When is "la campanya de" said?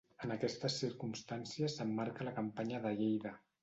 2.31-2.99